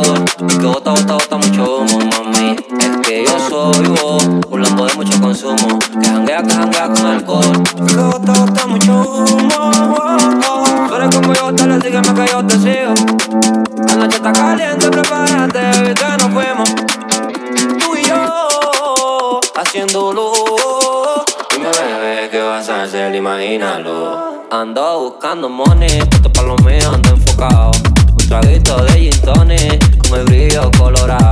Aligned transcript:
alcohol. 0.00 0.24
que 0.48 0.66
bota, 0.66 0.90
bota, 0.92 1.12
bota 1.14 1.36
mucho 1.36 1.78
humo, 1.80 1.98
mami. 1.98 2.56
Es 2.80 2.96
que 3.06 3.24
yo 3.24 3.32
soy 3.48 3.86
vos, 3.88 4.24
burlando 4.48 4.86
de 4.86 4.94
mucho 4.94 5.20
consumo. 5.20 5.78
Que 6.00 6.06
janguea, 6.08 6.42
que 6.42 6.52
janguea 6.54 6.86
con 6.92 7.06
alcohol. 7.06 7.62
Es 7.74 7.92
que 7.94 8.02
bota, 8.02 8.32
bota 8.32 8.66
mucho 8.66 8.92
humo. 9.02 9.70
Oh, 9.76 9.96
oh. 10.48 10.64
Tú 10.88 10.94
eres 10.94 11.14
como 11.16 11.34
yo, 11.34 11.54
te 11.54 11.66
lo 11.66 11.80
sígueme 11.80 12.14
que 12.14 12.32
yo 12.32 12.46
te 12.46 12.54
sigo. 12.56 12.94
La 13.88 13.96
noche 13.96 14.16
está 14.16 14.32
caliente, 14.32 14.88
prepárate, 14.88 15.70
Viste, 15.82 16.04
nos 16.18 16.32
fuimos. 16.32 16.74
Tú 17.78 17.96
y 17.96 18.04
yo, 18.08 19.40
haciendo 19.60 20.12
luz. 20.12 20.38
Dime, 21.54 21.68
bebé, 21.70 22.28
¿qué 22.30 22.40
vas 22.42 22.68
a 22.68 22.84
hacer? 22.84 23.14
Imagínalo. 23.14 24.42
Ando 24.50 25.00
buscando 25.00 25.48
money, 25.48 25.98
puesto 26.10 26.30
pa' 26.32 26.42
lo 26.42 26.56
mío, 26.56 26.90
ando 26.92 27.10
enfocado. 27.10 27.70
Un 28.18 28.28
traguito 28.28 28.76
de 28.84 28.92
gin 29.10 29.81
me 30.12 30.22
brillo 30.24 30.70
colorado. 30.78 31.31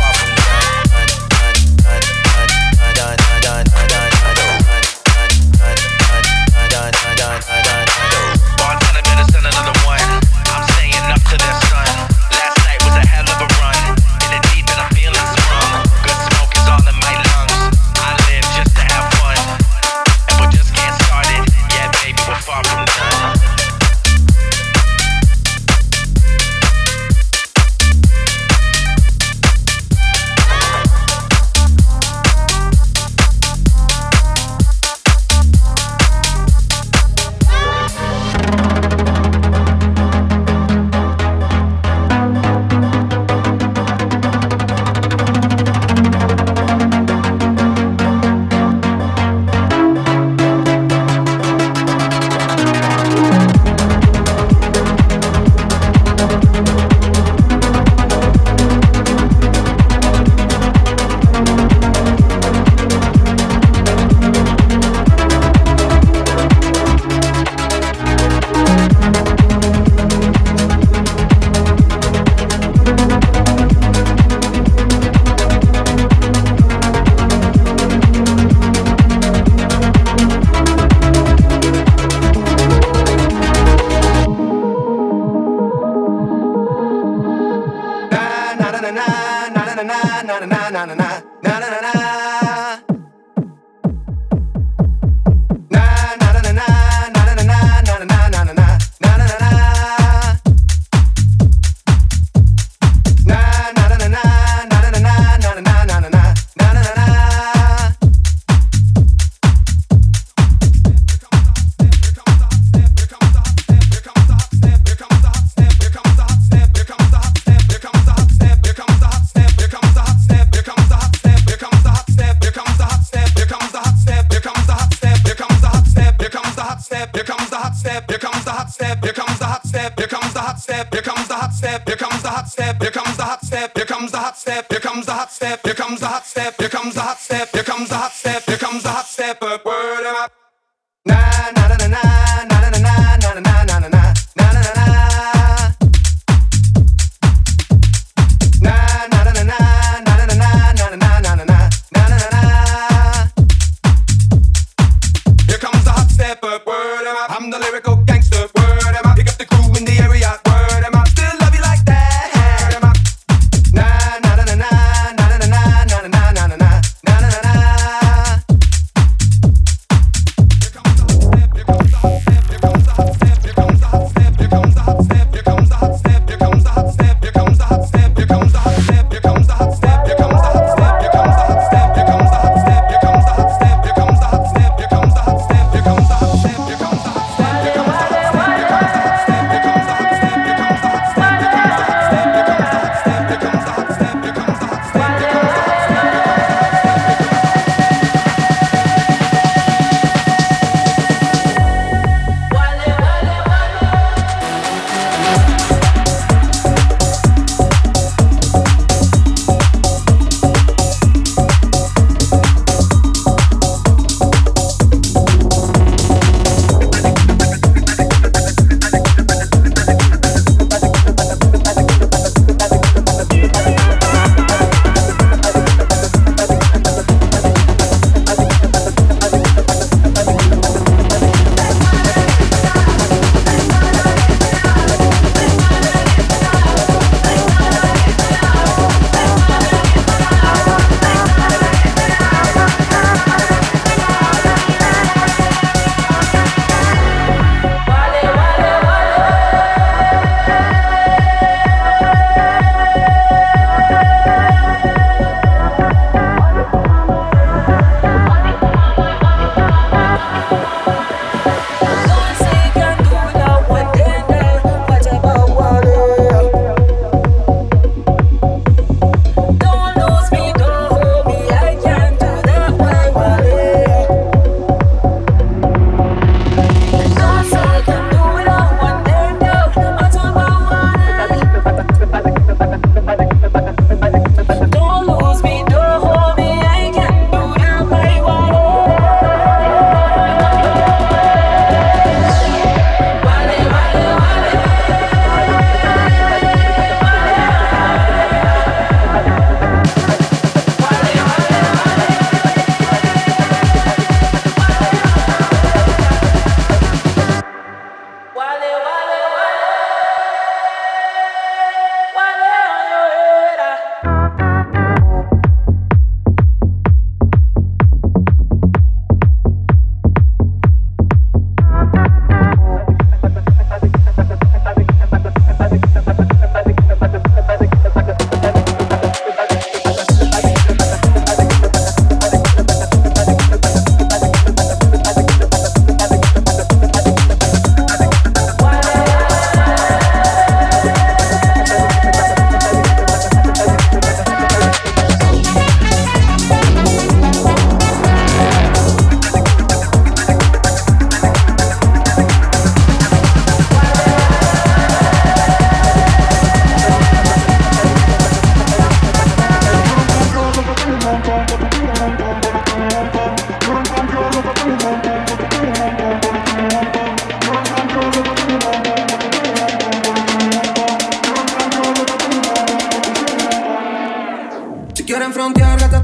quieren 375.21 375.33
frontear, 375.35 375.77
gata 375.77 376.01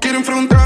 Quiero 0.00 0.16
enfrentar 0.18 0.65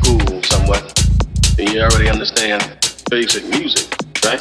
cool 0.00 0.40
somewhat. 0.44 0.80
And 1.58 1.68
you 1.68 1.80
already 1.82 2.08
understand 2.08 2.62
basic 3.10 3.44
music, 3.48 3.92
right? 4.24 4.40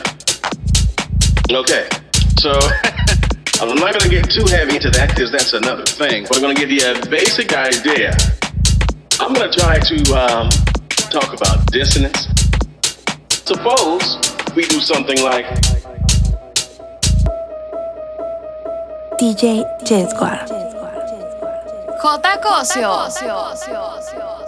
Okay, 1.51 1.89
so 2.39 2.51
I'm 3.61 3.75
not 3.75 3.91
going 3.91 4.05
to 4.07 4.13
get 4.13 4.29
too 4.31 4.45
heavy 4.47 4.75
into 4.79 4.89
that 4.91 5.09
because 5.09 5.29
that's 5.31 5.51
another 5.53 5.83
thing. 5.85 6.23
But 6.23 6.37
I'm 6.37 6.41
going 6.41 6.55
to 6.55 6.61
give 6.61 6.71
you 6.71 6.81
a 6.89 6.97
basic 7.09 7.51
idea. 7.53 8.15
I'm 9.19 9.33
going 9.33 9.51
to 9.51 9.59
try 9.59 9.79
to 9.79 9.95
um, 10.15 10.47
talk 11.11 11.33
about 11.35 11.65
dissonance. 11.71 12.27
Suppose 13.45 14.17
we 14.55 14.65
do 14.67 14.79
something 14.79 15.21
like 15.21 15.45
DJ 19.19 19.65
Jazz 19.85 20.11
Squad. 20.11 20.47
J 20.47 20.53
Cosio. 22.41 24.40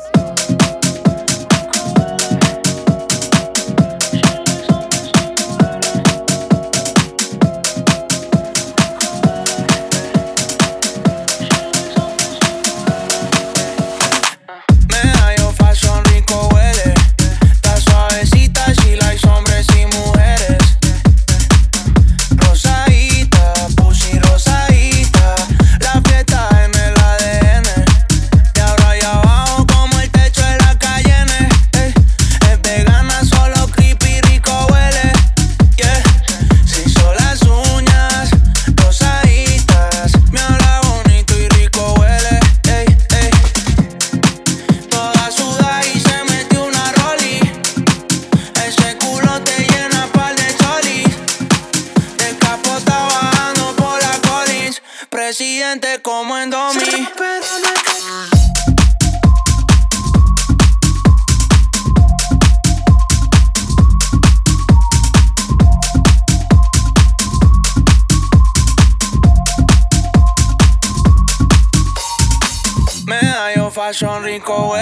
rico 74.46 74.76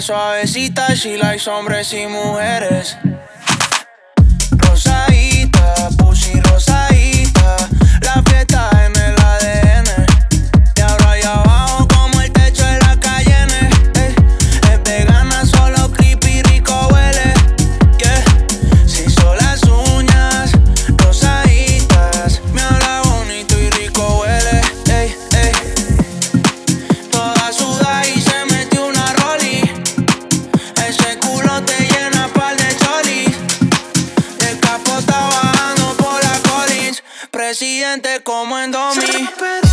suavecita, 0.00 0.94
she 0.94 1.16
likes 1.16 1.46
hombres 1.48 1.92
y 1.92 2.06
mujeres. 2.06 2.96
accidente 37.82 38.22
como 38.22 38.58
en 38.58 38.70
Domi. 38.70 39.65